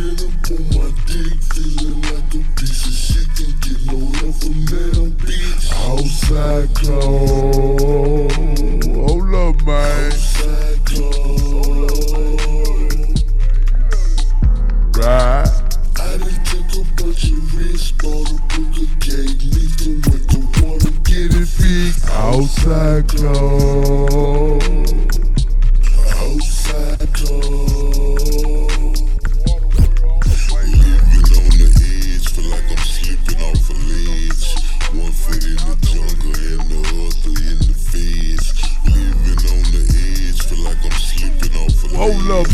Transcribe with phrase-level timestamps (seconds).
[0.00, 3.28] up on my dick, feeling like a piece of shit.
[3.36, 5.64] Can't get no help from that bitch.
[5.90, 8.32] Outside cold.
[8.96, 10.12] Hold up, man.
[10.12, 11.90] Outside cold.
[14.96, 15.48] Right.
[15.98, 20.92] I done took a bunch of risks, bought a book of cake, with the water,
[21.04, 22.08] get it fixed.
[22.10, 24.60] Outside cold.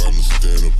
[0.00, 0.79] trying to up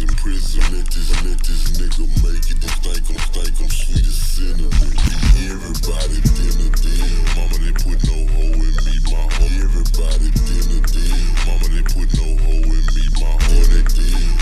[0.00, 0.60] like prison.
[0.72, 2.60] Let this, let this nigga make it.
[2.60, 4.92] Don't think I'm, think I'm sweet as cinnamon.
[5.46, 6.70] Everybody dinner.
[7.36, 9.62] Mama they put no hoe in me, my hoe.
[9.64, 10.80] Everybody dinner.
[11.46, 13.66] Mama they put no hoe in me, my hoe.
[13.70, 13.86] They.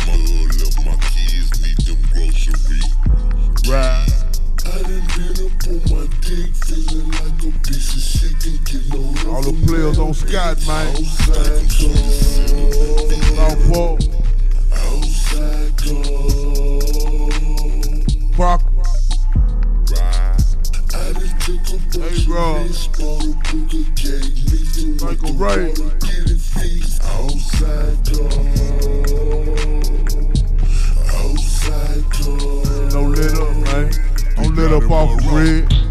[0.06, 0.16] My
[0.84, 2.88] my kids need them groceries.
[3.68, 4.10] Right.
[4.64, 8.34] I done been up on my dick, feeling like a piece of shit.
[8.40, 10.88] Can't get no All the players on Scott, man.
[10.96, 11.68] Outside
[13.72, 14.23] cold.
[21.44, 21.84] Them with
[25.02, 25.68] Michael the Ray.
[25.68, 27.04] water, get it fixed.
[27.04, 28.32] Outside cold.
[31.12, 32.90] Outside cold.
[32.90, 33.92] Don't let up, man.
[34.36, 35.28] Don't let up off the
[35.68, 35.83] red.